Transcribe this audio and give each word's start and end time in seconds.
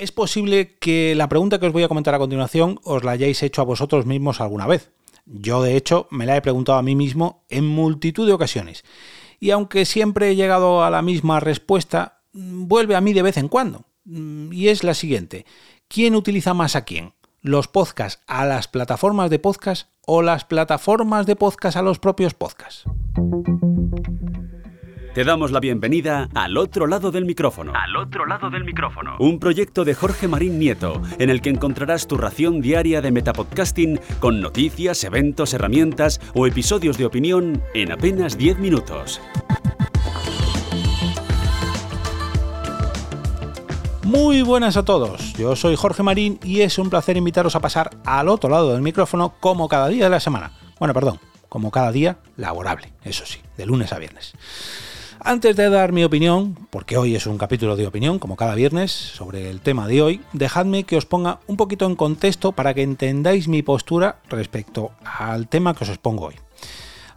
Es 0.00 0.12
posible 0.12 0.78
que 0.78 1.14
la 1.14 1.28
pregunta 1.28 1.60
que 1.60 1.66
os 1.66 1.74
voy 1.74 1.82
a 1.82 1.88
comentar 1.88 2.14
a 2.14 2.18
continuación 2.18 2.80
os 2.84 3.04
la 3.04 3.10
hayáis 3.10 3.42
hecho 3.42 3.60
a 3.60 3.66
vosotros 3.66 4.06
mismos 4.06 4.40
alguna 4.40 4.66
vez. 4.66 4.92
Yo, 5.26 5.62
de 5.62 5.76
hecho, 5.76 6.08
me 6.10 6.24
la 6.24 6.38
he 6.38 6.40
preguntado 6.40 6.78
a 6.78 6.82
mí 6.82 6.96
mismo 6.96 7.44
en 7.50 7.66
multitud 7.66 8.26
de 8.26 8.32
ocasiones. 8.32 8.82
Y 9.40 9.50
aunque 9.50 9.84
siempre 9.84 10.30
he 10.30 10.36
llegado 10.36 10.82
a 10.82 10.88
la 10.88 11.02
misma 11.02 11.38
respuesta, 11.38 12.22
vuelve 12.32 12.96
a 12.96 13.02
mí 13.02 13.12
de 13.12 13.20
vez 13.20 13.36
en 13.36 13.48
cuando. 13.48 13.84
Y 14.06 14.68
es 14.68 14.84
la 14.84 14.94
siguiente. 14.94 15.44
¿Quién 15.86 16.14
utiliza 16.14 16.54
más 16.54 16.76
a 16.76 16.86
quién? 16.86 17.12
¿Los 17.42 17.68
podcasts 17.68 18.22
a 18.26 18.46
las 18.46 18.68
plataformas 18.68 19.28
de 19.28 19.38
podcast 19.38 19.90
o 20.06 20.22
las 20.22 20.46
plataformas 20.46 21.26
de 21.26 21.36
podcast 21.36 21.76
a 21.76 21.82
los 21.82 21.98
propios 21.98 22.32
podcasts? 22.32 22.84
Te 25.14 25.24
damos 25.24 25.50
la 25.50 25.58
bienvenida 25.58 26.28
al 26.36 26.56
otro 26.56 26.86
lado 26.86 27.10
del 27.10 27.24
micrófono. 27.24 27.72
Al 27.74 27.96
otro 27.96 28.26
lado 28.26 28.48
del 28.48 28.62
micrófono. 28.62 29.16
Un 29.18 29.40
proyecto 29.40 29.84
de 29.84 29.92
Jorge 29.92 30.28
Marín 30.28 30.60
Nieto, 30.60 31.02
en 31.18 31.30
el 31.30 31.42
que 31.42 31.50
encontrarás 31.50 32.06
tu 32.06 32.16
ración 32.16 32.60
diaria 32.60 33.00
de 33.00 33.10
metapodcasting 33.10 33.98
con 34.20 34.40
noticias, 34.40 35.02
eventos, 35.02 35.52
herramientas 35.52 36.20
o 36.32 36.46
episodios 36.46 36.96
de 36.96 37.06
opinión 37.06 37.60
en 37.74 37.90
apenas 37.90 38.38
10 38.38 38.60
minutos. 38.60 39.20
Muy 44.04 44.42
buenas 44.42 44.76
a 44.76 44.84
todos, 44.84 45.32
yo 45.32 45.56
soy 45.56 45.74
Jorge 45.74 46.04
Marín 46.04 46.38
y 46.44 46.60
es 46.60 46.78
un 46.78 46.88
placer 46.88 47.16
invitaros 47.16 47.56
a 47.56 47.60
pasar 47.60 47.90
al 48.04 48.28
otro 48.28 48.48
lado 48.48 48.72
del 48.72 48.82
micrófono 48.82 49.34
como 49.40 49.68
cada 49.68 49.88
día 49.88 50.04
de 50.04 50.10
la 50.10 50.20
semana. 50.20 50.52
Bueno, 50.78 50.94
perdón, 50.94 51.18
como 51.48 51.72
cada 51.72 51.90
día 51.90 52.18
laborable, 52.36 52.92
eso 53.02 53.26
sí, 53.26 53.40
de 53.56 53.66
lunes 53.66 53.92
a 53.92 53.98
viernes. 53.98 54.34
Antes 55.22 55.54
de 55.54 55.68
dar 55.68 55.92
mi 55.92 56.02
opinión, 56.02 56.56
porque 56.70 56.96
hoy 56.96 57.14
es 57.14 57.26
un 57.26 57.36
capítulo 57.36 57.76
de 57.76 57.86
opinión, 57.86 58.18
como 58.18 58.36
cada 58.36 58.54
viernes, 58.54 58.90
sobre 58.90 59.50
el 59.50 59.60
tema 59.60 59.86
de 59.86 60.00
hoy, 60.00 60.20
dejadme 60.32 60.84
que 60.84 60.96
os 60.96 61.04
ponga 61.04 61.40
un 61.46 61.58
poquito 61.58 61.84
en 61.84 61.94
contexto 61.94 62.52
para 62.52 62.72
que 62.72 62.82
entendáis 62.82 63.46
mi 63.46 63.62
postura 63.62 64.20
respecto 64.30 64.92
al 65.04 65.46
tema 65.46 65.74
que 65.74 65.84
os 65.84 65.90
expongo 65.90 66.28
hoy. 66.28 66.36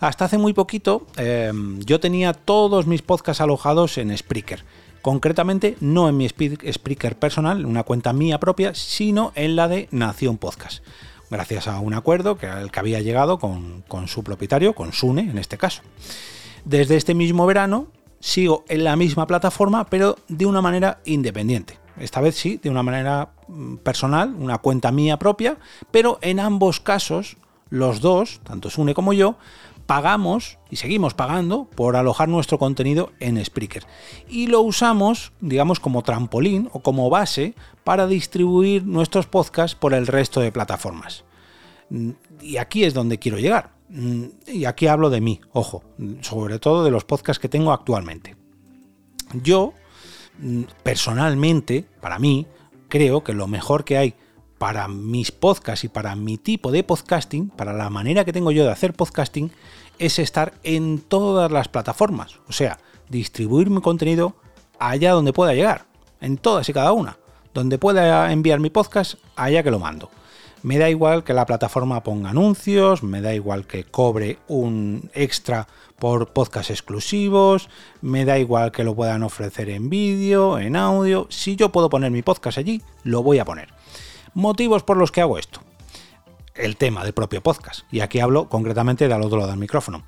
Hasta 0.02 0.26
hace 0.26 0.38
muy 0.38 0.52
poquito 0.52 1.08
em, 1.16 1.80
yo 1.80 2.02
tenía 2.02 2.34
todos 2.34 2.88
mis 2.88 3.02
podcasts 3.02 3.40
alojados 3.40 3.98
en 3.98 4.16
Spreaker. 4.18 4.66
Concretamente, 5.02 5.78
no 5.80 6.10
en 6.10 6.18
mi 6.18 6.28
Spreaker 6.28 7.18
personal, 7.18 7.66
una 7.66 7.84
cuenta 7.84 8.12
mía 8.12 8.38
propia, 8.38 8.76
sino 8.76 9.32
en 9.36 9.56
la 9.56 9.70
de 9.70 9.88
Nación 9.92 10.38
Podcast. 10.38 10.84
Gracias 11.32 11.70
a 11.70 11.80
un 11.80 11.94
acuerdo 11.94 12.38
que, 12.38 12.48
al 12.48 12.70
que 12.70 12.80
había 12.82 13.00
llegado 13.00 13.40
con, 13.40 13.82
con 13.88 14.10
su 14.10 14.24
propietario, 14.26 14.76
con 14.76 14.92
Sune 14.92 15.22
en 15.22 15.38
este 15.38 15.58
caso. 15.58 15.84
Desde 16.66 16.96
este 16.96 17.14
mismo 17.14 17.46
verano 17.46 17.88
sigo 18.20 18.64
en 18.70 18.86
la 18.86 18.96
misma 18.96 19.28
plataforma, 19.28 19.86
pero 19.86 20.16
de 20.30 20.46
una 20.46 20.62
manera 20.62 21.00
independiente. 21.06 21.78
Esta 21.98 22.22
vez 22.22 22.36
sí, 22.36 22.58
de 22.62 22.70
una 22.70 22.82
manera 22.82 23.34
mm, 23.48 23.78
personal, 23.78 24.34
una 24.34 24.58
cuenta 24.60 24.92
mía 24.92 25.20
propia, 25.20 25.58
pero 25.92 26.20
en 26.22 26.40
ambos 26.40 26.80
casos, 26.80 27.38
los 27.70 28.00
dos, 28.00 28.40
tanto 28.44 28.70
Sune 28.70 28.94
como 28.94 29.14
yo, 29.14 29.36
pagamos 29.86 30.58
y 30.70 30.78
seguimos 30.78 31.14
pagando 31.14 31.66
por 31.66 31.98
alojar 31.98 32.30
nuestro 32.30 32.58
contenido 32.58 33.12
en 33.20 33.44
Spreaker. 33.44 33.86
Y 34.30 34.48
lo 34.48 34.62
usamos, 34.62 35.34
digamos, 35.42 35.82
como 35.82 36.02
trampolín 36.02 36.70
o 36.72 36.80
como 36.80 37.10
base 37.10 37.56
para 37.84 38.08
distribuir 38.08 38.86
nuestros 38.86 39.28
podcasts 39.28 39.76
por 39.76 39.94
el 39.94 40.08
resto 40.08 40.40
de 40.40 40.54
plataformas. 40.54 41.26
Mm, 41.90 42.12
y 42.42 42.58
aquí 42.58 42.86
es 42.86 42.94
donde 42.94 43.20
quiero 43.20 43.38
llegar. 43.38 43.73
Mm, 43.96 44.26
y 44.48 44.66
aquí 44.66 44.88
hablo 44.88 45.12
de 45.12 45.22
mí, 45.22 45.40
ojo, 45.54 45.84
sobre 46.22 46.58
todo 46.58 46.84
de 46.84 46.90
los 46.90 47.06
podcasts 47.06 47.40
que 47.40 47.48
tengo 47.48 47.72
actualmente. 47.72 48.36
Yo, 49.44 49.74
mm, 50.40 50.64
personalmente, 50.82 51.86
para 52.02 52.18
mí, 52.18 52.48
creo 52.90 53.24
que 53.24 53.34
lo 53.34 53.46
mejor 53.46 53.84
que 53.84 53.98
hay 53.98 54.16
para 54.58 54.88
mis 54.88 55.32
podcasts 55.32 55.84
y 55.84 55.90
para 55.90 56.16
mi 56.16 56.38
tipo 56.40 56.72
de 56.72 56.84
podcasting, 56.84 57.50
para 57.50 57.72
la 57.72 57.92
manera 57.92 58.26
que 58.26 58.34
tengo 58.34 58.52
yo 58.52 58.64
de 58.64 58.72
hacer 58.72 58.94
podcasting, 58.94 59.52
es 60.00 60.18
estar 60.18 60.54
en 60.64 61.00
todas 61.00 61.52
las 61.52 61.68
plataformas. 61.68 62.40
O 62.48 62.52
sea, 62.52 62.80
distribuir 63.10 63.70
mi 63.70 63.82
contenido 63.82 64.36
allá 64.80 65.12
donde 65.12 65.34
pueda 65.34 65.54
llegar, 65.54 65.86
en 66.20 66.38
todas 66.38 66.68
y 66.68 66.74
cada 66.74 66.94
una. 66.94 67.20
Donde 67.54 67.78
pueda 67.78 68.32
enviar 68.32 68.60
mi 68.60 68.72
podcast, 68.72 69.16
allá 69.36 69.62
que 69.62 69.70
lo 69.70 69.78
mando. 69.78 70.10
Me 70.64 70.78
da 70.78 70.90
igual 70.90 71.26
que 71.26 71.34
la 71.34 71.46
plataforma 71.46 72.04
ponga 72.04 72.30
anuncios, 72.30 73.04
me 73.04 73.20
da 73.20 73.36
igual 73.36 73.68
que 73.68 73.84
cobre 73.84 74.40
un 74.48 75.12
extra 75.14 75.68
por 76.00 76.32
podcast 76.32 76.70
exclusivos, 76.70 77.70
me 78.02 78.24
da 78.24 78.40
igual 78.40 78.72
que 78.72 78.86
lo 78.86 78.96
puedan 78.96 79.24
ofrecer 79.24 79.70
en 79.70 79.90
vídeo, 79.90 80.58
en 80.58 80.78
audio. 80.78 81.28
Si 81.30 81.58
yo 81.58 81.74
puedo 81.74 81.90
poner 81.90 82.12
mi 82.12 82.22
podcast 82.22 82.58
allí, 82.58 82.82
lo 83.04 83.24
voy 83.24 83.40
a 83.40 83.46
poner. 83.46 83.74
Motivos 84.34 84.84
por 84.84 84.96
los 84.96 85.12
que 85.12 85.20
hago 85.20 85.38
esto. 85.38 85.60
El 86.56 86.78
tema 86.78 87.04
del 87.04 87.14
propio 87.14 87.44
podcast. 87.44 87.82
Y 87.92 88.00
aquí 88.00 88.22
hablo 88.22 88.48
concretamente 88.48 89.10
del 89.10 89.22
otro 89.22 89.40
lado 89.40 89.50
del 89.50 89.60
micrófono. 89.60 90.06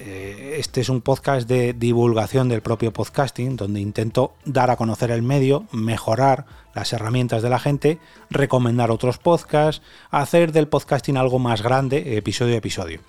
Eh, 0.00 0.56
este 0.58 0.80
es 0.80 0.88
un 0.88 1.02
podcast 1.02 1.48
de 1.48 1.72
divulgación 1.72 2.48
del 2.48 2.62
propio 2.62 2.92
podcasting, 2.92 3.56
donde 3.56 3.80
intento 3.80 4.34
dar 4.44 4.72
a 4.72 4.76
conocer 4.76 5.12
el 5.12 5.22
medio, 5.22 5.66
mejorar 5.70 6.46
las 6.74 6.92
herramientas 6.92 7.42
de 7.42 7.48
la 7.48 7.58
gente, 7.58 7.98
recomendar 8.30 8.90
otros 8.90 9.18
podcasts, 9.18 9.82
hacer 10.10 10.52
del 10.52 10.68
podcasting 10.68 11.16
algo 11.16 11.38
más 11.38 11.62
grande, 11.62 12.16
episodio 12.16 12.54
a 12.54 12.58
episodio. 12.58 13.00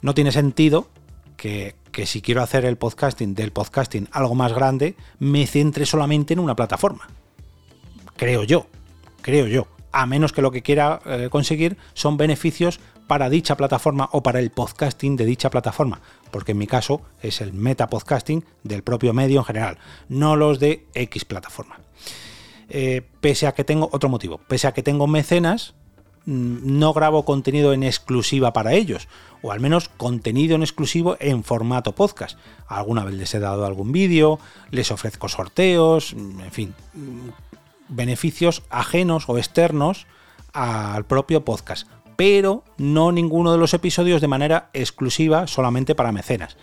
No 0.00 0.14
tiene 0.14 0.32
sentido 0.32 0.88
que, 1.36 1.74
que 1.90 2.06
si 2.06 2.20
quiero 2.22 2.42
hacer 2.42 2.64
el 2.64 2.76
podcasting 2.76 3.34
del 3.34 3.52
podcasting 3.52 4.08
algo 4.12 4.34
más 4.34 4.52
grande, 4.52 4.96
me 5.18 5.46
centre 5.46 5.86
solamente 5.86 6.34
en 6.34 6.40
una 6.40 6.56
plataforma. 6.56 7.08
Creo 8.16 8.44
yo, 8.44 8.66
creo 9.22 9.46
yo 9.46 9.66
a 9.92 10.06
menos 10.06 10.32
que 10.32 10.42
lo 10.42 10.50
que 10.50 10.62
quiera 10.62 11.00
eh, 11.04 11.28
conseguir 11.30 11.76
son 11.92 12.16
beneficios 12.16 12.80
para 13.06 13.28
dicha 13.28 13.56
plataforma 13.56 14.08
o 14.12 14.22
para 14.22 14.40
el 14.40 14.50
podcasting 14.50 15.16
de 15.16 15.26
dicha 15.26 15.50
plataforma, 15.50 16.00
porque 16.30 16.52
en 16.52 16.58
mi 16.58 16.66
caso 16.66 17.02
es 17.20 17.40
el 17.40 17.52
meta 17.52 17.88
podcasting 17.88 18.44
del 18.64 18.82
propio 18.82 19.12
medio 19.12 19.40
en 19.40 19.44
general, 19.44 19.78
no 20.08 20.34
los 20.34 20.58
de 20.58 20.86
X 20.94 21.24
plataforma. 21.24 21.78
Eh, 22.68 23.02
pese 23.20 23.46
a 23.46 23.52
que 23.52 23.64
tengo 23.64 23.88
otro 23.92 24.08
motivo, 24.08 24.38
pese 24.48 24.66
a 24.66 24.72
que 24.72 24.82
tengo 24.82 25.06
mecenas, 25.06 25.74
mm, 26.24 26.78
no 26.78 26.92
grabo 26.92 27.24
contenido 27.24 27.72
en 27.72 27.82
exclusiva 27.82 28.52
para 28.52 28.72
ellos, 28.72 29.08
o 29.42 29.52
al 29.52 29.60
menos 29.60 29.88
contenido 29.88 30.54
en 30.54 30.62
exclusivo 30.62 31.16
en 31.20 31.44
formato 31.44 31.92
podcast. 31.94 32.38
Alguna 32.66 33.04
vez 33.04 33.14
les 33.14 33.34
he 33.34 33.40
dado 33.40 33.66
algún 33.66 33.92
vídeo, 33.92 34.38
les 34.70 34.90
ofrezco 34.90 35.28
sorteos, 35.28 36.14
mm, 36.14 36.40
en 36.40 36.52
fin, 36.52 36.74
mm, 36.94 37.28
beneficios 37.88 38.62
ajenos 38.70 39.28
o 39.28 39.36
externos 39.36 40.06
al 40.52 41.04
propio 41.04 41.44
podcast 41.44 41.86
pero 42.16 42.62
no 42.76 43.10
ninguno 43.12 43.52
de 43.52 43.58
los 43.58 43.74
episodios 43.74 44.20
de 44.20 44.28
manera 44.28 44.70
exclusiva 44.74 45.46
solamente 45.46 45.94
para 45.94 46.12
mecenas. 46.12 46.56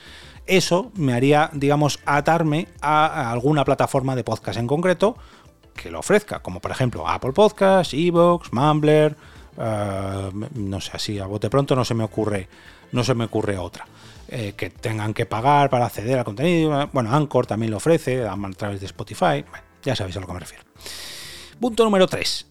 Eso 0.45 0.91
me 0.95 1.13
haría, 1.13 1.49
digamos, 1.53 1.99
atarme 2.05 2.67
a 2.81 3.31
alguna 3.31 3.65
plataforma 3.65 4.15
de 4.15 4.23
podcast 4.23 4.57
en 4.57 4.67
concreto 4.67 5.17
que 5.75 5.90
lo 5.90 6.00
ofrezca, 6.00 6.40
como 6.40 6.59
por 6.59 6.72
ejemplo 6.72 7.07
Apple 7.07 7.31
Podcasts, 7.31 7.94
Evox, 7.94 8.52
Mumbler, 8.53 9.16
eh, 9.57 10.30
no 10.56 10.81
sé, 10.81 10.91
así 10.94 11.19
a 11.19 11.25
bote 11.25 11.50
pronto 11.50 11.75
no 11.75 11.85
se 11.85 11.94
me 11.94 12.03
ocurre, 12.03 12.47
no 12.91 13.03
se 13.03 13.13
me 13.16 13.25
ocurre 13.25 13.57
otra. 13.57 13.85
Eh, 14.31 14.53
que 14.56 14.69
tengan 14.69 15.16
que 15.16 15.25
pagar 15.25 15.72
para 15.72 15.88
acceder 15.88 16.19
al 16.19 16.25
contenido. 16.25 16.88
Bueno, 16.94 17.16
Anchor 17.16 17.47
también 17.47 17.72
lo 17.72 17.78
ofrece 17.78 18.28
a 18.28 18.38
través 18.56 18.80
de 18.80 18.85
Spotify. 18.85 19.44
ya 19.81 19.96
sabéis 19.96 20.18
a 20.18 20.19
lo 20.19 20.28
que 20.28 20.34
me 20.34 20.40
refiero. 20.40 20.63
Punto 21.59 21.84
número 21.84 22.06
3 22.06 22.46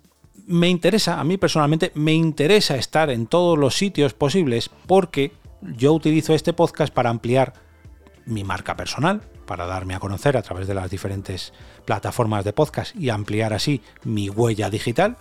me 0.48 0.68
interesa, 0.68 1.20
a 1.20 1.24
mí 1.24 1.36
personalmente, 1.36 1.92
me 1.94 2.14
interesa 2.14 2.76
estar 2.76 3.10
en 3.10 3.26
todos 3.26 3.58
los 3.58 3.76
sitios 3.76 4.14
posibles 4.14 4.70
porque 4.86 5.32
yo 5.60 5.92
utilizo 5.92 6.34
este 6.34 6.54
podcast 6.54 6.92
para 6.92 7.10
ampliar 7.10 7.52
mi 8.24 8.44
marca 8.44 8.74
personal, 8.74 9.20
para 9.48 9.66
darme 9.66 9.96
a 9.96 9.98
conocer 9.98 10.36
a 10.36 10.42
través 10.42 10.68
de 10.68 10.74
las 10.74 10.90
diferentes 10.90 11.54
plataformas 11.86 12.44
de 12.44 12.52
podcast 12.52 12.94
y 12.94 13.08
ampliar 13.08 13.54
así 13.54 13.80
mi 14.04 14.28
huella 14.28 14.70
digital, 14.70 15.16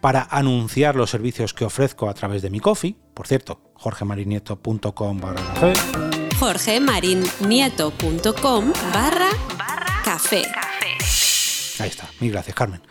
para 0.00 0.28
anunciar 0.30 0.94
los 0.94 1.10
servicios 1.10 1.52
que 1.54 1.64
ofrezco 1.64 2.08
a 2.08 2.14
través 2.14 2.42
de 2.42 2.50
mi 2.50 2.60
coffee, 2.60 2.94
por 3.14 3.26
cierto, 3.26 3.62
jorgemarinieto.com 3.74 5.20
barra 5.20 5.42
café. 5.54 5.72
jorgemarinieto.com 6.38 8.72
barra 8.92 9.30
café. 10.04 10.44
Ahí 11.78 11.88
está, 11.88 12.08
mil 12.20 12.30
gracias 12.30 12.54
Carmen 12.54 12.82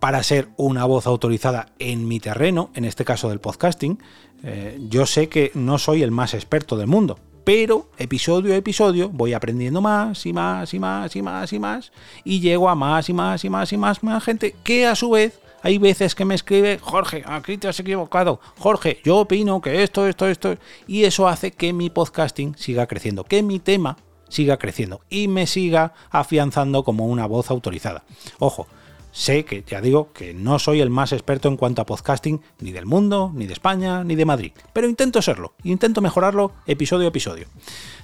para 0.00 0.22
ser 0.22 0.48
una 0.56 0.86
voz 0.86 1.06
autorizada 1.06 1.66
en 1.78 2.08
mi 2.08 2.20
terreno, 2.20 2.70
en 2.74 2.86
este 2.86 3.04
caso 3.04 3.28
del 3.28 3.38
podcasting. 3.38 4.02
Eh, 4.42 4.78
yo 4.88 5.04
sé 5.04 5.28
que 5.28 5.50
no 5.54 5.78
soy 5.78 6.02
el 6.02 6.10
más 6.10 6.32
experto 6.32 6.78
del 6.78 6.86
mundo, 6.86 7.18
pero 7.44 7.88
episodio 7.98 8.52
a 8.52 8.56
episodio 8.56 9.08
voy 9.08 9.32
aprendiendo 9.32 9.80
más 9.80 10.24
y 10.26 10.32
más 10.32 10.72
y 10.74 10.78
más 10.78 11.14
y 11.16 11.22
más 11.22 11.52
y 11.52 11.58
más 11.58 11.92
y 12.24 12.40
llego 12.40 12.68
a 12.68 12.74
más 12.74 13.08
y 13.08 13.12
más 13.12 13.44
y 13.44 13.50
más 13.50 13.72
y 13.72 13.76
más, 13.76 14.02
más 14.02 14.24
gente 14.24 14.54
que 14.62 14.86
a 14.86 14.94
su 14.94 15.10
vez 15.10 15.40
hay 15.62 15.78
veces 15.78 16.14
que 16.14 16.24
me 16.24 16.34
escribe 16.34 16.78
Jorge, 16.80 17.22
aquí 17.26 17.58
te 17.58 17.68
has 17.68 17.78
equivocado, 17.80 18.40
Jorge, 18.58 19.00
yo 19.04 19.18
opino 19.18 19.60
que 19.60 19.82
esto, 19.82 20.06
esto, 20.06 20.26
esto, 20.28 20.56
y 20.86 21.04
eso 21.04 21.28
hace 21.28 21.50
que 21.50 21.72
mi 21.72 21.90
podcasting 21.90 22.56
siga 22.56 22.86
creciendo, 22.86 23.24
que 23.24 23.42
mi 23.42 23.58
tema 23.58 23.96
siga 24.28 24.56
creciendo 24.56 25.00
y 25.10 25.28
me 25.28 25.46
siga 25.46 25.92
afianzando 26.10 26.82
como 26.84 27.06
una 27.06 27.26
voz 27.26 27.50
autorizada. 27.50 28.04
Ojo, 28.38 28.66
Sé 29.12 29.44
que, 29.44 29.64
ya 29.66 29.80
digo, 29.80 30.12
que 30.12 30.34
no 30.34 30.58
soy 30.58 30.80
el 30.80 30.90
más 30.90 31.12
experto 31.12 31.48
en 31.48 31.56
cuanto 31.56 31.82
a 31.82 31.86
podcasting 31.86 32.40
ni 32.60 32.70
del 32.72 32.86
mundo, 32.86 33.32
ni 33.34 33.46
de 33.46 33.52
España, 33.52 34.04
ni 34.04 34.14
de 34.14 34.24
Madrid, 34.24 34.52
pero 34.72 34.88
intento 34.88 35.20
serlo, 35.20 35.54
intento 35.64 36.00
mejorarlo 36.00 36.52
episodio 36.66 37.06
a 37.06 37.08
episodio. 37.08 37.46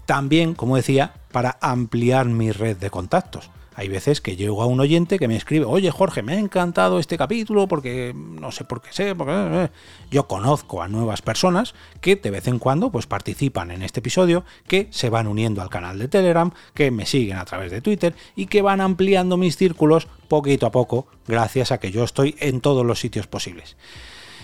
También, 0.04 0.54
como 0.54 0.76
decía, 0.76 1.14
para 1.32 1.58
ampliar 1.60 2.26
mi 2.26 2.50
red 2.50 2.76
de 2.76 2.90
contactos. 2.90 3.50
Hay 3.78 3.88
veces 3.88 4.22
que 4.22 4.36
llego 4.36 4.62
a 4.62 4.66
un 4.66 4.80
oyente 4.80 5.18
que 5.18 5.28
me 5.28 5.36
escribe, 5.36 5.66
oye 5.66 5.90
Jorge, 5.90 6.22
me 6.22 6.32
ha 6.32 6.38
encantado 6.38 6.98
este 6.98 7.18
capítulo 7.18 7.68
porque 7.68 8.14
no 8.16 8.50
sé 8.50 8.64
por 8.64 8.80
qué 8.80 8.90
sé, 8.90 9.14
porque... 9.14 9.34
Eh, 9.34 9.64
eh". 9.64 9.68
yo 10.10 10.26
conozco 10.26 10.82
a 10.82 10.88
nuevas 10.88 11.20
personas 11.20 11.74
que 12.00 12.16
de 12.16 12.30
vez 12.30 12.48
en 12.48 12.58
cuando 12.58 12.90
pues 12.90 13.06
participan 13.06 13.70
en 13.70 13.82
este 13.82 14.00
episodio, 14.00 14.44
que 14.66 14.88
se 14.92 15.10
van 15.10 15.26
uniendo 15.26 15.60
al 15.60 15.68
canal 15.68 15.98
de 15.98 16.08
Telegram, 16.08 16.52
que 16.72 16.90
me 16.90 17.04
siguen 17.04 17.36
a 17.36 17.44
través 17.44 17.70
de 17.70 17.82
Twitter 17.82 18.14
y 18.34 18.46
que 18.46 18.62
van 18.62 18.80
ampliando 18.80 19.36
mis 19.36 19.58
círculos 19.58 20.08
poquito 20.28 20.64
a 20.64 20.72
poco 20.72 21.06
gracias 21.26 21.70
a 21.70 21.78
que 21.78 21.90
yo 21.90 22.02
estoy 22.02 22.34
en 22.38 22.62
todos 22.62 22.86
los 22.86 22.98
sitios 22.98 23.26
posibles. 23.26 23.76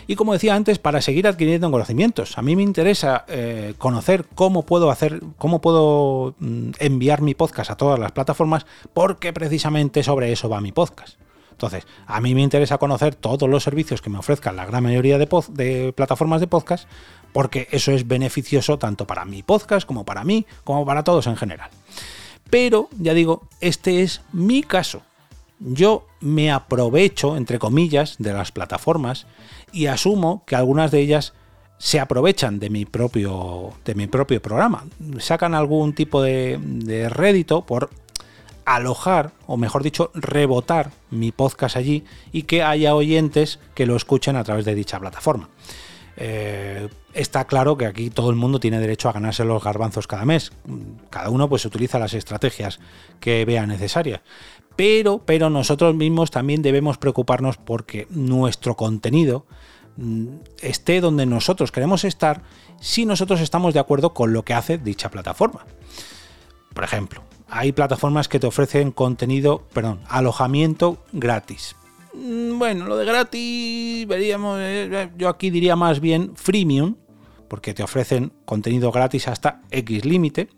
Y 0.06 0.16
como 0.16 0.32
decía 0.32 0.54
antes, 0.54 0.78
para 0.78 1.00
seguir 1.00 1.26
adquiriendo 1.26 1.70
conocimientos. 1.70 2.38
A 2.38 2.42
mí 2.42 2.56
me 2.56 2.62
interesa 2.62 3.24
eh, 3.28 3.74
conocer 3.78 4.26
cómo 4.34 4.64
puedo 4.64 4.90
hacer, 4.90 5.20
cómo 5.38 5.60
puedo 5.60 6.34
mm, 6.38 6.70
enviar 6.78 7.22
mi 7.22 7.34
podcast 7.34 7.70
a 7.70 7.76
todas 7.76 7.98
las 7.98 8.12
plataformas, 8.12 8.66
porque 8.92 9.32
precisamente 9.32 10.02
sobre 10.02 10.32
eso 10.32 10.48
va 10.48 10.60
mi 10.60 10.72
podcast. 10.72 11.18
Entonces, 11.52 11.86
a 12.06 12.20
mí 12.20 12.34
me 12.34 12.42
interesa 12.42 12.78
conocer 12.78 13.14
todos 13.14 13.48
los 13.48 13.62
servicios 13.62 14.02
que 14.02 14.10
me 14.10 14.18
ofrezcan 14.18 14.56
la 14.56 14.66
gran 14.66 14.82
mayoría 14.82 15.18
de, 15.18 15.28
de, 15.50 15.92
plataformas 15.92 16.40
de 16.40 16.48
podcast, 16.48 16.88
porque 17.32 17.68
eso 17.70 17.92
es 17.92 18.08
beneficioso 18.08 18.78
tanto 18.78 19.06
para 19.06 19.24
mi 19.24 19.42
podcast 19.44 19.86
como 19.86 20.04
para 20.04 20.24
mí, 20.24 20.44
como 20.64 20.84
para 20.84 21.04
todos 21.04 21.28
en 21.28 21.36
general. 21.36 21.70
Pero, 22.50 22.88
ya 22.98 23.14
digo, 23.14 23.42
este 23.60 24.02
es 24.02 24.22
mi 24.32 24.62
caso. 24.62 25.02
Yo 25.64 26.06
me 26.20 26.50
aprovecho, 26.50 27.36
entre 27.36 27.58
comillas, 27.58 28.16
de 28.18 28.32
las 28.32 28.50
plataformas 28.50 29.26
y 29.72 29.86
asumo 29.86 30.44
que 30.46 30.56
algunas 30.56 30.90
de 30.90 31.00
ellas 31.00 31.34
se 31.78 32.00
aprovechan 32.00 32.58
de 32.58 32.70
mi 32.70 32.84
propio, 32.84 33.72
de 33.84 33.94
mi 33.94 34.06
propio 34.06 34.42
programa. 34.42 34.84
Sacan 35.18 35.54
algún 35.54 35.94
tipo 35.94 36.22
de, 36.22 37.08
rédito 37.10 37.66
por 37.66 37.90
alojar, 38.64 39.32
o 39.46 39.56
mejor 39.56 39.82
dicho, 39.82 40.10
rebotar 40.14 40.92
mi 41.10 41.32
podcast 41.32 41.76
allí 41.76 42.04
y 42.32 42.42
que 42.42 42.62
haya 42.62 42.94
oyentes 42.94 43.58
que 43.74 43.86
lo 43.86 43.96
escuchen 43.96 44.36
a 44.36 44.44
través 44.44 44.64
de 44.64 44.74
dicha 44.74 45.00
plataforma. 45.00 45.48
Eh, 46.16 46.88
está 47.14 47.46
claro 47.46 47.76
que 47.76 47.86
aquí 47.86 48.10
todo 48.10 48.30
el 48.30 48.36
mundo 48.36 48.60
tiene 48.60 48.78
derecho 48.78 49.08
a 49.08 49.12
ganarse 49.12 49.44
los 49.44 49.62
garbanzos 49.62 50.06
cada 50.06 50.24
mes. 50.24 50.52
Cada 51.10 51.30
uno 51.30 51.48
pues 51.48 51.64
utiliza 51.64 51.98
las 51.98 52.14
estrategias 52.14 52.80
que 53.18 53.44
vea 53.44 53.66
necesarias. 53.66 54.20
Pero, 54.76 55.22
pero 55.24 55.50
nosotros 55.50 55.94
mismos 55.94 56.30
también 56.30 56.62
debemos 56.62 56.98
preocuparnos 56.98 57.56
porque 57.56 58.06
nuestro 58.10 58.76
contenido 58.76 59.46
mm, 59.96 60.26
esté 60.60 61.00
donde 61.00 61.26
nosotros 61.26 61.72
queremos 61.72 62.04
estar 62.04 62.42
si 62.80 63.04
nosotros 63.06 63.40
estamos 63.40 63.74
de 63.74 63.80
acuerdo 63.80 64.14
con 64.14 64.32
lo 64.32 64.44
que 64.44 64.54
hace 64.54 64.78
dicha 64.78 65.10
plataforma. 65.10 65.64
Por 66.74 66.84
ejemplo, 66.84 67.22
hay 67.48 67.72
plataformas 67.72 68.28
que 68.28 68.40
te 68.40 68.46
ofrecen 68.46 68.92
contenido, 68.92 69.62
perdón, 69.72 70.00
alojamiento 70.08 71.04
gratis. 71.12 71.76
Mm, 72.14 72.58
bueno, 72.58 72.86
lo 72.86 72.96
de 72.96 73.04
gratis, 73.04 74.06
veríamos, 74.06 74.58
eh, 74.60 74.88
eh, 74.90 75.10
yo 75.16 75.28
aquí 75.28 75.50
diría 75.50 75.76
más 75.76 76.00
bien 76.00 76.34
freemium, 76.34 76.96
porque 77.48 77.74
te 77.74 77.82
ofrecen 77.82 78.32
contenido 78.46 78.90
gratis 78.90 79.28
hasta 79.28 79.60
X 79.70 80.04
límite. 80.06 80.48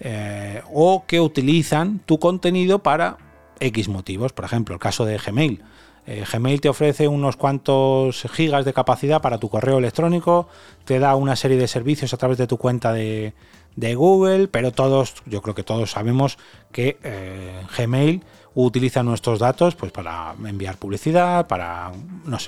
Eh, 0.00 0.60
o 0.72 1.04
que 1.06 1.20
utilizan 1.20 2.00
tu 2.00 2.18
contenido 2.18 2.82
para 2.82 3.16
X 3.60 3.88
motivos. 3.88 4.32
Por 4.32 4.44
ejemplo, 4.44 4.74
el 4.74 4.80
caso 4.80 5.04
de 5.04 5.18
Gmail. 5.18 5.62
Eh, 6.06 6.24
Gmail 6.30 6.60
te 6.60 6.68
ofrece 6.68 7.08
unos 7.08 7.36
cuantos 7.36 8.26
gigas 8.30 8.64
de 8.64 8.74
capacidad 8.74 9.22
para 9.22 9.38
tu 9.38 9.48
correo 9.48 9.78
electrónico, 9.78 10.48
te 10.84 10.98
da 10.98 11.14
una 11.14 11.34
serie 11.34 11.56
de 11.56 11.66
servicios 11.66 12.12
a 12.12 12.18
través 12.18 12.36
de 12.36 12.46
tu 12.46 12.58
cuenta 12.58 12.92
de, 12.92 13.32
Google, 13.76 14.48
pero 14.48 14.70
todos, 14.70 15.14
yo 15.24 15.40
creo 15.40 15.54
que 15.54 15.62
todos 15.62 15.92
sabemos 15.92 16.38
que 16.72 16.98
eh, 17.02 17.62
Gmail 17.76 18.22
utiliza 18.54 19.02
nuestros 19.02 19.38
datos 19.38 19.74
pues, 19.74 19.92
para 19.92 20.34
enviar 20.44 20.76
publicidad, 20.76 21.46
para, 21.46 21.92
no 22.24 22.38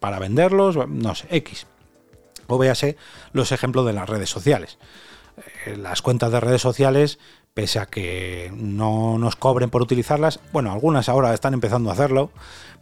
para 0.00 0.18
venderlos, 0.18 0.76
no 0.88 1.14
sé, 1.14 1.26
X. 1.30 1.66
O 2.46 2.58
véase 2.58 2.96
los 3.32 3.52
ejemplos 3.52 3.86
de 3.86 3.92
las 3.92 4.08
redes 4.08 4.28
sociales. 4.30 4.78
Eh, 5.66 5.76
las 5.76 6.02
cuentas 6.02 6.30
de 6.30 6.40
redes 6.40 6.62
sociales 6.62 7.18
pese 7.54 7.78
a 7.78 7.86
que 7.86 8.52
no 8.54 9.16
nos 9.16 9.36
cobren 9.36 9.70
por 9.70 9.80
utilizarlas, 9.80 10.40
bueno, 10.52 10.72
algunas 10.72 11.08
ahora 11.08 11.32
están 11.32 11.54
empezando 11.54 11.88
a 11.88 11.92
hacerlo, 11.92 12.30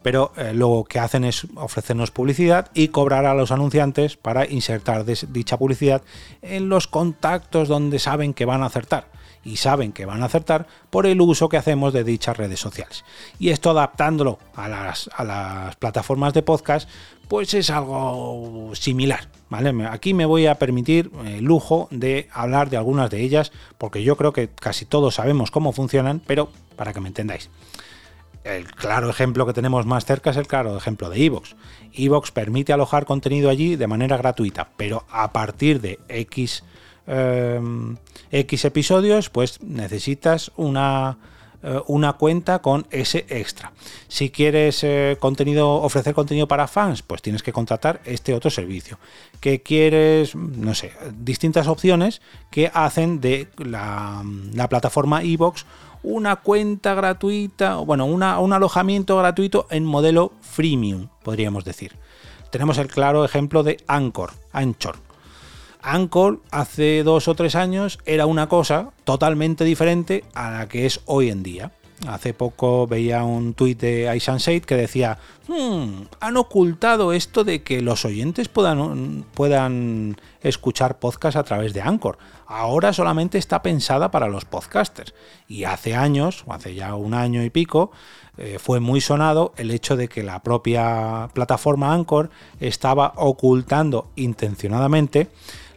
pero 0.02 0.32
eh, 0.36 0.52
lo 0.54 0.84
que 0.88 0.98
hacen 0.98 1.24
es 1.24 1.46
ofrecernos 1.54 2.10
publicidad 2.10 2.70
y 2.72 2.88
cobrar 2.88 3.26
a 3.26 3.34
los 3.34 3.52
anunciantes 3.52 4.16
para 4.16 4.48
insertar 4.48 5.04
dicha 5.04 5.58
publicidad 5.58 6.02
en 6.40 6.70
los 6.70 6.88
contactos 6.88 7.68
donde 7.68 7.98
saben 7.98 8.32
que 8.32 8.46
van 8.46 8.62
a 8.62 8.66
acertar 8.66 9.12
y 9.44 9.56
saben 9.56 9.92
que 9.92 10.06
van 10.06 10.22
a 10.22 10.26
acertar 10.26 10.66
por 10.90 11.06
el 11.06 11.20
uso 11.20 11.48
que 11.48 11.56
hacemos 11.56 11.92
de 11.92 12.04
dichas 12.04 12.36
redes 12.36 12.60
sociales. 12.60 13.04
Y 13.38 13.50
esto 13.50 13.70
adaptándolo 13.70 14.38
a 14.54 14.68
las, 14.68 15.10
a 15.14 15.24
las 15.24 15.76
plataformas 15.76 16.32
de 16.34 16.42
podcast, 16.42 16.88
pues 17.28 17.54
es 17.54 17.70
algo 17.70 18.70
similar. 18.74 19.28
¿vale? 19.48 19.72
Aquí 19.86 20.14
me 20.14 20.26
voy 20.26 20.46
a 20.46 20.56
permitir 20.56 21.10
el 21.24 21.26
eh, 21.26 21.40
lujo 21.40 21.88
de 21.90 22.28
hablar 22.32 22.70
de 22.70 22.76
algunas 22.76 23.10
de 23.10 23.20
ellas, 23.22 23.52
porque 23.78 24.02
yo 24.02 24.16
creo 24.16 24.32
que 24.32 24.48
casi 24.48 24.84
todos 24.84 25.16
sabemos 25.16 25.50
cómo 25.50 25.72
funcionan, 25.72 26.20
pero 26.26 26.50
para 26.76 26.92
que 26.92 27.00
me 27.00 27.08
entendáis. 27.08 27.50
El 28.44 28.64
claro 28.64 29.08
ejemplo 29.08 29.46
que 29.46 29.52
tenemos 29.52 29.86
más 29.86 30.04
cerca 30.04 30.30
es 30.30 30.36
el 30.36 30.48
claro 30.48 30.76
ejemplo 30.76 31.10
de 31.10 31.24
Evox. 31.24 31.54
Evox 31.92 32.32
permite 32.32 32.72
alojar 32.72 33.04
contenido 33.04 33.50
allí 33.50 33.76
de 33.76 33.86
manera 33.86 34.16
gratuita, 34.16 34.70
pero 34.76 35.04
a 35.10 35.32
partir 35.32 35.80
de 35.80 36.00
X 36.08 36.64
Em, 37.14 37.98
X 38.30 38.64
episodios, 38.64 39.28
pues 39.28 39.60
necesitas 39.62 40.50
una, 40.56 41.18
eh, 41.62 41.78
una 41.86 42.14
cuenta 42.14 42.60
con 42.60 42.86
ese 42.90 43.26
extra. 43.28 43.72
Si 44.08 44.30
quieres 44.30 44.82
eh, 44.82 45.18
contenido, 45.20 45.74
ofrecer 45.74 46.14
contenido 46.14 46.48
para 46.48 46.66
fans, 46.66 47.02
pues 47.02 47.20
tienes 47.20 47.42
que 47.42 47.52
contratar 47.52 48.00
este 48.06 48.32
otro 48.32 48.50
servicio. 48.50 48.98
Que 49.40 49.60
quieres, 49.60 50.34
no 50.34 50.74
sé, 50.74 50.92
distintas 51.18 51.66
opciones 51.66 52.22
que 52.50 52.70
hacen 52.72 53.20
de 53.20 53.48
la, 53.58 54.24
plataforma 54.70 55.22
Evox 55.22 55.66
una 56.02 56.36
cuenta 56.36 56.94
gratuita, 56.94 57.76
bueno, 57.76 58.06
una, 58.06 58.38
un 58.38 58.54
alojamiento 58.54 59.18
gratuito 59.18 59.66
en 59.68 59.84
modelo 59.84 60.32
freemium, 60.40 61.08
podríamos 61.22 61.66
decir. 61.66 61.92
Tenemos 62.50 62.78
el 62.78 62.88
claro 62.88 63.26
ejemplo 63.26 63.62
de 63.62 63.76
Anchor, 63.86 64.30
Anchor 64.52 65.11
Anchor 65.82 66.40
hace 66.50 67.02
dos 67.02 67.28
o 67.28 67.34
tres 67.34 67.54
años 67.54 67.98
era 68.06 68.26
una 68.26 68.48
cosa 68.48 68.90
totalmente 69.04 69.64
diferente 69.64 70.24
a 70.34 70.50
la 70.50 70.68
que 70.68 70.86
es 70.86 71.00
hoy 71.06 71.30
en 71.30 71.42
día. 71.42 71.72
Hace 72.08 72.34
poco 72.34 72.88
veía 72.88 73.22
un 73.22 73.54
tuit 73.54 73.80
de 73.80 74.12
iSunshade 74.16 74.62
que 74.62 74.74
decía, 74.74 75.18
hmm, 75.46 76.02
han 76.18 76.36
ocultado 76.36 77.12
esto 77.12 77.44
de 77.44 77.62
que 77.62 77.80
los 77.80 78.04
oyentes 78.04 78.48
puedan, 78.48 80.16
escuchar 80.40 80.98
podcast 80.98 81.36
a 81.36 81.44
través 81.44 81.72
de 81.74 81.80
Anchor. 81.80 82.18
Ahora 82.46 82.92
solamente 82.92 83.38
está 83.38 83.62
pensada 83.62 84.10
para 84.10 84.26
los 84.26 84.44
podcasters. 84.44 85.14
Y 85.46 85.62
hace 85.62 85.94
años, 85.94 86.42
o 86.46 86.52
hace 86.52 86.74
ya 86.74 86.96
un 86.96 87.14
año 87.14 87.44
y 87.44 87.50
pico, 87.50 87.92
eh, 88.36 88.58
fue 88.58 88.80
muy 88.80 89.00
sonado 89.00 89.52
el 89.56 89.70
hecho 89.70 89.96
de 89.96 90.08
que 90.08 90.24
la 90.24 90.42
propia 90.42 91.30
plataforma 91.34 91.94
Anchor 91.94 92.30
estaba 92.58 93.12
ocultando 93.16 94.10
intencionadamente 94.16 95.28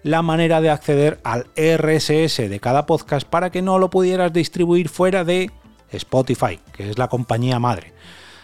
la 0.05 0.21
manera 0.21 0.61
de 0.61 0.69
acceder 0.69 1.19
al 1.23 1.47
RSS 1.55 2.47
de 2.47 2.59
cada 2.61 2.85
podcast 2.85 3.27
para 3.27 3.49
que 3.49 3.63
no 3.63 3.79
lo 3.79 3.89
pudieras 3.89 4.31
distribuir 4.31 4.87
fuera 4.87 5.23
de 5.23 5.49
Spotify, 5.89 6.59
que 6.73 6.91
es 6.91 6.99
la 6.99 7.07
compañía 7.07 7.57
madre. 7.57 7.91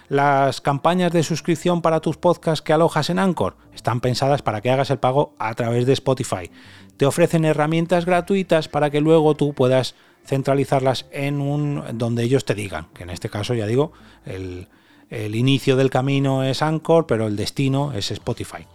Las 0.09 0.59
campañas 0.59 1.11
de 1.11 1.21
suscripción 1.21 1.83
para 1.83 1.99
tus 1.99 2.17
podcasts 2.17 2.63
que 2.63 2.73
alojas 2.73 3.11
en 3.11 3.19
Anchor 3.19 3.57
están 3.75 4.01
pensadas 4.01 4.41
para 4.41 4.59
que 4.61 4.71
hagas 4.71 4.89
el 4.89 4.97
pago 4.97 5.35
a 5.37 5.53
través 5.53 5.85
de 5.85 5.93
Spotify. 5.93 6.49
Te 6.97 7.05
ofrecen 7.05 7.45
herramientas 7.45 8.05
gratuitas 8.05 8.67
para 8.67 8.89
que 8.89 8.99
luego 8.99 9.35
tú 9.35 9.53
puedas 9.53 9.93
centralizarlas 10.25 11.05
en 11.11 11.39
un 11.39 11.83
donde 11.93 12.23
ellos 12.23 12.43
te 12.43 12.55
digan, 12.55 12.87
que 12.95 13.03
en 13.03 13.11
este 13.11 13.29
caso 13.29 13.53
ya 13.53 13.67
digo, 13.67 13.91
el, 14.25 14.67
inicio 15.11 15.75
del 15.75 15.91
camino 15.91 16.43
es 16.43 16.63
Anchor, 16.63 17.05
pero 17.05 17.27
el 17.27 17.35
destino 17.35 17.93
es 17.93 18.09
Spotify. 18.09 18.65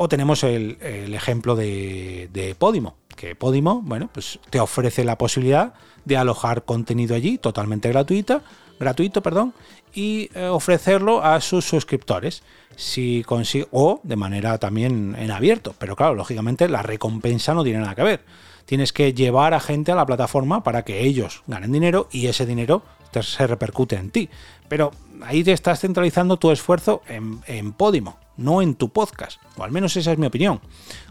O 0.00 0.08
tenemos 0.08 0.44
el, 0.44 0.78
ejemplo 0.80 1.56
de, 1.56 2.54
Podimo, 2.56 2.94
que 3.16 3.34
Podimo, 3.34 3.82
bueno, 3.82 4.08
pues 4.12 4.38
te 4.48 4.60
ofrece 4.60 5.02
la 5.04 5.18
posibilidad 5.18 5.74
de 6.04 6.16
alojar 6.16 6.64
contenido 6.64 7.16
allí 7.16 7.36
totalmente 7.36 7.88
gratuita, 7.88 8.42
gratuito, 8.78 9.22
perdón, 9.22 9.54
y 9.92 10.30
eh, 10.34 10.46
ofrecerlo 10.46 11.24
a 11.24 11.40
sus 11.40 11.64
suscriptores. 11.64 12.44
Si 12.76 13.24
o 13.72 14.00
de 14.04 14.14
manera 14.14 14.58
también 14.58 15.16
en 15.18 15.32
abierto, 15.32 15.74
pero 15.76 15.96
claro, 15.96 16.14
lógicamente 16.14 16.68
la 16.68 16.82
recompensa 16.82 17.52
no 17.52 17.64
tiene 17.64 17.80
nada 17.80 17.96
que 17.96 18.04
ver. 18.04 18.24
Tienes 18.66 18.92
que 18.92 19.12
llevar 19.12 19.52
a 19.52 19.58
gente 19.58 19.90
a 19.90 19.96
la 19.96 20.06
plataforma 20.06 20.62
para 20.62 20.84
que 20.84 21.02
ellos 21.02 21.42
ganen 21.48 21.72
dinero 21.72 22.06
y 22.12 22.28
ese 22.28 22.46
dinero 22.46 22.84
se 23.20 23.48
repercute 23.48 23.96
en 23.96 24.10
ti. 24.10 24.30
Pero 24.68 24.92
ahí 25.22 25.42
te 25.42 25.50
estás 25.50 25.80
centralizando 25.80 26.36
tu 26.36 26.52
esfuerzo 26.52 27.02
en, 27.08 27.40
en 27.48 27.72
Podimo, 27.72 28.16
no 28.38 28.62
en 28.62 28.74
tu 28.74 28.88
podcast. 28.88 29.42
O 29.58 29.64
al 29.64 29.70
menos 29.70 29.94
esa 29.96 30.12
es 30.12 30.18
mi 30.18 30.26
opinión. 30.26 30.60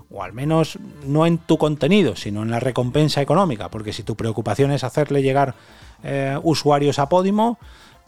O 0.10 0.24
al 0.24 0.34
menos 0.34 0.80
no 1.06 1.28
en 1.28 1.38
tu 1.38 1.60
contenido, 1.60 2.16
sino 2.16 2.42
en 2.42 2.50
la 2.50 2.60
recompensa 2.60 3.22
económica. 3.22 3.70
Porque 3.70 3.94
si 3.94 4.02
tu 4.02 4.16
preocupación 4.16 4.72
es 4.72 4.84
hacerle 4.84 5.22
llegar 5.22 5.54
eh, 6.04 6.40
usuarios 6.42 6.98
a 6.98 7.10
Podimo, 7.10 7.60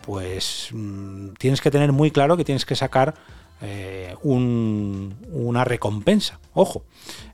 pues 0.02 0.70
mm, 0.72 1.34
tienes 1.38 1.62
que 1.62 1.70
tener 1.70 1.92
muy 1.92 2.10
claro 2.10 2.38
que 2.38 2.46
tienes 2.46 2.66
que 2.66 2.76
sacar 2.76 3.14
eh, 3.62 4.16
una 4.24 5.64
recompensa. 5.66 6.40
Ojo. 6.54 6.84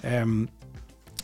Em, 0.02 0.48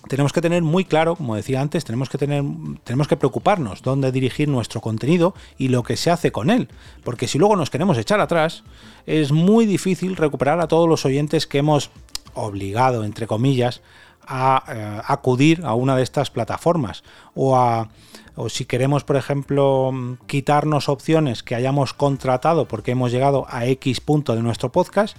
tenemos 0.07 0.33
que 0.33 0.41
tener 0.41 0.63
muy 0.63 0.85
claro, 0.85 1.15
como 1.15 1.35
decía 1.35 1.61
antes, 1.61 1.85
tenemos 1.85 2.09
que 2.09 2.17
tener, 2.17 2.43
tenemos 2.83 3.07
que 3.07 3.17
preocuparnos 3.17 3.81
dónde 3.81 4.11
dirigir 4.11 4.47
nuestro 4.47 4.81
contenido 4.81 5.33
y 5.57 5.67
lo 5.69 5.83
que 5.83 5.97
se 5.97 6.11
hace 6.11 6.31
con 6.31 6.49
él, 6.49 6.69
porque 7.03 7.27
si 7.27 7.37
luego 7.37 7.55
nos 7.55 7.69
queremos 7.69 7.97
echar 7.97 8.19
atrás, 8.19 8.63
es 9.05 9.31
muy 9.31 9.65
difícil 9.65 10.15
recuperar 10.15 10.59
a 10.59 10.67
todos 10.67 10.87
los 10.87 11.05
oyentes 11.05 11.47
que 11.47 11.59
hemos 11.59 11.91
obligado, 12.33 13.03
entre 13.03 13.27
comillas, 13.27 13.81
a 14.27 14.63
eh, 14.67 15.01
acudir 15.07 15.65
a 15.65 15.73
una 15.73 15.95
de 15.95 16.03
estas 16.03 16.29
plataformas. 16.29 17.03
O 17.33 17.57
a 17.57 17.89
o 18.35 18.49
si 18.49 18.65
queremos, 18.65 19.03
por 19.03 19.17
ejemplo, 19.17 19.91
quitarnos 20.25 20.89
opciones 20.89 21.43
que 21.43 21.55
hayamos 21.55 21.93
contratado 21.93 22.67
porque 22.67 22.91
hemos 22.91 23.11
llegado 23.11 23.45
a 23.49 23.65
X 23.65 23.99
punto 23.99 24.35
de 24.35 24.41
nuestro 24.41 24.71
podcast, 24.71 25.17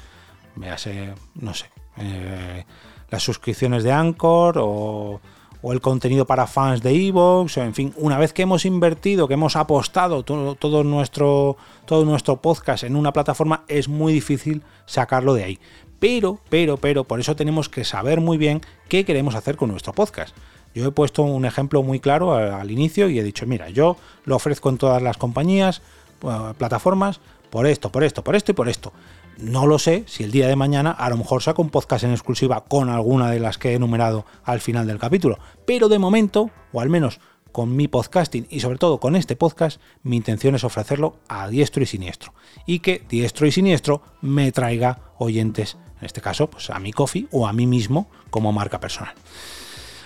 véase, 0.56 1.14
no 1.34 1.52
sé, 1.54 1.66
eh, 1.98 2.64
las 3.12 3.22
suscripciones 3.22 3.84
de 3.84 3.92
Anchor 3.92 4.56
o, 4.58 5.20
el 5.64 5.80
contenido 5.80 6.26
para 6.26 6.48
fans 6.48 6.82
de 6.82 6.90
Evox, 6.90 7.56
en 7.58 7.72
fin, 7.72 7.94
una 7.96 8.18
vez 8.18 8.32
que 8.32 8.42
hemos 8.42 8.64
invertido, 8.64 9.28
que 9.28 9.34
hemos 9.34 9.54
apostado 9.54 10.24
todo, 10.24 10.82
nuestro, 10.82 11.56
todo 11.84 12.04
nuestro 12.04 12.42
podcast 12.42 12.82
en 12.82 12.96
una 12.96 13.12
plataforma, 13.12 13.62
es 13.68 13.86
muy 13.86 14.12
difícil 14.12 14.62
sacarlo 14.86 15.34
de 15.34 15.44
ahí. 15.44 15.58
Pero, 16.00 16.40
pero, 16.48 16.78
pero, 16.78 17.04
por 17.04 17.20
eso 17.20 17.36
tenemos 17.36 17.68
que 17.68 17.84
saber 17.84 18.20
muy 18.20 18.38
bien 18.38 18.60
qué 18.88 19.04
queremos 19.04 19.36
hacer 19.36 19.54
con 19.54 19.70
nuestro 19.70 19.92
podcast. 19.92 20.34
Yo 20.74 20.84
he 20.84 20.90
puesto 20.90 21.22
un 21.22 21.44
ejemplo 21.44 21.84
muy 21.84 22.00
claro 22.00 22.34
al, 22.34 22.70
inicio 22.72 23.08
y 23.08 23.20
he 23.20 23.22
dicho, 23.22 23.46
mira, 23.46 23.68
yo 23.68 23.96
lo 24.24 24.34
ofrezco 24.34 24.68
en 24.68 24.78
todas 24.78 25.00
las 25.00 25.16
compañías, 25.16 25.80
plataformas, 26.58 27.20
por 27.50 27.66
esto, 27.66 27.92
por 27.92 28.02
esto, 28.02 28.24
por 28.24 28.34
esto 28.34 28.50
y 28.50 28.54
por 28.54 28.68
esto. 28.68 28.92
No 29.38 29.66
lo 29.66 29.78
sé 29.78 30.04
si 30.06 30.24
el 30.24 30.30
día 30.30 30.48
de 30.48 30.56
mañana 30.56 30.90
a 30.90 31.08
lo 31.10 31.16
mejor 31.16 31.42
saco 31.42 31.62
un 31.62 31.70
podcast 31.70 32.04
en 32.04 32.12
exclusiva 32.12 32.64
con 32.64 32.88
alguna 32.88 33.30
de 33.30 33.40
las 33.40 33.58
que 33.58 33.70
he 33.70 33.74
enumerado 33.74 34.24
al 34.44 34.60
final 34.60 34.86
del 34.86 34.98
capítulo. 34.98 35.38
Pero 35.66 35.88
de 35.88 35.98
momento, 35.98 36.50
o 36.72 36.80
al 36.80 36.90
menos 36.90 37.20
con 37.52 37.76
mi 37.76 37.86
podcasting 37.86 38.46
y 38.50 38.60
sobre 38.60 38.78
todo 38.78 38.98
con 38.98 39.14
este 39.14 39.36
podcast, 39.36 39.80
mi 40.02 40.16
intención 40.16 40.54
es 40.54 40.64
ofrecerlo 40.64 41.16
a 41.28 41.48
diestro 41.48 41.82
y 41.82 41.86
siniestro. 41.86 42.32
Y 42.66 42.80
que 42.80 43.04
diestro 43.08 43.46
y 43.46 43.52
siniestro 43.52 44.02
me 44.20 44.50
traiga 44.52 45.12
oyentes, 45.18 45.76
en 46.00 46.06
este 46.06 46.20
caso, 46.20 46.48
pues 46.48 46.70
a 46.70 46.78
mi 46.78 46.92
coffee 46.92 47.28
o 47.30 47.46
a 47.46 47.52
mí 47.52 47.66
mismo 47.66 48.08
como 48.30 48.52
marca 48.52 48.80
personal. 48.80 49.14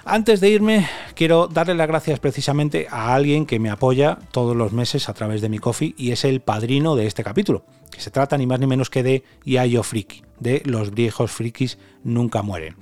Antes 0.08 0.40
de 0.40 0.50
irme, 0.50 0.88
quiero 1.16 1.48
darle 1.48 1.74
las 1.74 1.88
gracias 1.88 2.20
precisamente 2.20 2.86
a 2.90 3.12
alguien 3.12 3.44
que 3.44 3.58
me 3.58 3.70
apoya 3.70 4.18
todos 4.30 4.54
los 4.54 4.72
meses 4.72 5.08
a 5.08 5.14
través 5.14 5.40
de 5.40 5.48
mi 5.48 5.58
coffee 5.58 5.96
y 5.98 6.12
es 6.12 6.24
el 6.24 6.40
padrino 6.40 6.94
de 6.94 7.08
este 7.08 7.24
capítulo, 7.24 7.64
que 7.96 8.02
se 8.02 8.10
trata 8.10 8.38
ni 8.38 8.46
más 8.46 8.60
ni 8.60 8.66
menos 8.66 8.90
que 8.90 9.02
de 9.02 9.24
Yayo 9.44 9.82
Friki, 9.82 10.22
de 10.38 10.62
Los 10.64 10.92
viejos 10.92 11.32
frikis 11.32 11.78
nunca 12.04 12.42
mueren 12.42 12.76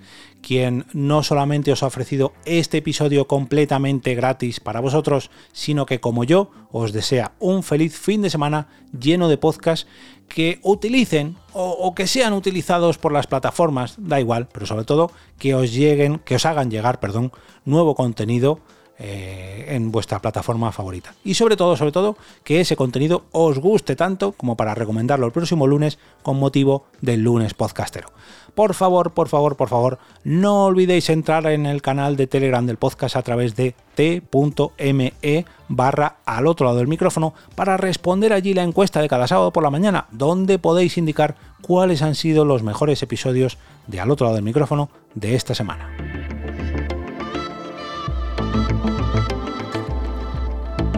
quien 0.45 0.85
no 0.93 1.23
solamente 1.23 1.73
os 1.73 1.83
ha 1.83 1.87
ofrecido 1.87 2.35
este 2.45 2.79
episodio 2.79 3.27
completamente 3.27 4.15
gratis 4.15 4.61
para 4.61 4.81
vosotros, 4.81 5.31
sino 5.53 5.87
que 5.87 6.01
como 6.01 6.23
yo 6.23 6.51
os 6.71 6.93
desea 6.93 7.33
un 7.39 7.63
feliz 7.63 7.99
fin 7.99 8.21
de 8.21 8.29
semana 8.29 8.69
lleno 8.93 9.29
de 9.29 9.39
podcasts 9.39 9.87
que 10.29 10.59
utilicen 10.63 11.37
o, 11.55 11.95
que 11.95 12.07
sean 12.07 12.35
utilizados 12.35 12.99
por 12.99 13.13
las 13.13 13.27
plataformas, 13.27 13.95
da 13.97 14.21
igual, 14.21 14.49
pero 14.53 14.67
sobre 14.67 14.85
todo 14.85 15.11
que 15.39 15.55
os 15.55 15.73
lleguen, 15.73 16.19
que 16.19 16.35
os 16.35 16.45
hagan 16.45 16.71
llegar, 16.71 17.01
perdón, 17.01 17.33
nuevo 17.65 17.95
contenido 17.95 18.61
eh, 18.99 19.67
en 19.71 19.91
vuestra 19.91 20.21
plataforma 20.21 20.71
favorita. 20.71 21.15
Y 21.25 21.35
sobre 21.35 21.57
todo, 21.57 21.77
sobre 21.77 21.91
todo, 21.91 22.17
que 22.45 22.61
ese 22.61 22.77
contenido 22.77 23.25
os 23.33 23.59
guste 23.59 23.97
tanto 23.97 24.33
como 24.33 24.57
para 24.57 24.75
recomendarlo 24.75 25.27
el 25.27 25.33
próximo 25.33 25.67
lunes 25.67 25.99
con 26.23 26.39
motivo 26.39 26.85
del 27.01 27.23
lunes 27.23 27.55
podcastero. 27.55 28.13
Por 28.55 28.75
favor, 28.75 29.11
por 29.11 29.29
favor, 29.29 29.57
por 29.57 29.69
favor, 29.69 29.99
no 30.23 30.67
olvidéis 30.67 31.11
entrar 31.11 31.47
en 31.47 31.67
el 31.67 31.83
canal 31.83 32.17
de 32.17 32.29
Telegram 32.29 32.65
del 32.65 32.77
podcast 32.77 33.17
a 33.17 33.23
través 33.23 33.57
de 33.57 33.75
t.me 33.97 35.45
barra 35.67 36.17
al 36.25 36.47
otro 36.47 36.67
lado 36.67 36.79
del 36.79 36.87
micrófono 36.87 37.35
para 37.57 37.77
responder 37.77 38.33
allí 38.33 38.55
la 38.55 38.63
encuesta 38.63 39.01
de 39.01 39.09
cada 39.09 39.27
sábado 39.27 39.53
por 39.53 39.65
la 39.65 39.71
mañana, 39.71 40.07
donde 40.13 40.61
podéis 40.61 40.99
indicar 40.99 41.35
cuáles 41.63 42.03
han 42.03 42.15
sido 42.15 42.45
los 42.45 42.63
mejores 42.63 43.03
episodios 43.03 43.59
de 43.89 43.99
al 43.99 44.13
otro 44.13 44.27
lado 44.27 44.37
del 44.37 44.45
micrófono 44.45 44.89
de 45.15 45.35
esta 45.35 45.55
semana. 45.55 46.04